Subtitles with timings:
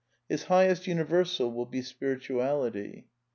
[0.27, 3.05] His highest universal V wll be Spirituality.